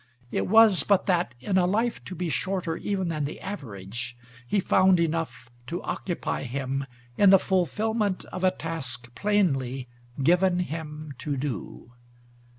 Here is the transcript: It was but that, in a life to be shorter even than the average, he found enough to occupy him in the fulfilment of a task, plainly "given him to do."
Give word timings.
It 0.31 0.47
was 0.47 0.81
but 0.81 1.05
that, 1.05 1.35
in 1.39 1.59
a 1.59 1.67
life 1.67 2.03
to 2.05 2.15
be 2.15 2.27
shorter 2.27 2.75
even 2.75 3.09
than 3.09 3.25
the 3.25 3.39
average, 3.39 4.17
he 4.47 4.59
found 4.59 4.99
enough 4.99 5.47
to 5.67 5.79
occupy 5.83 6.41
him 6.41 6.87
in 7.19 7.29
the 7.29 7.37
fulfilment 7.37 8.25
of 8.33 8.43
a 8.43 8.49
task, 8.49 9.13
plainly 9.13 9.87
"given 10.23 10.57
him 10.61 11.13
to 11.19 11.37
do." 11.37 11.91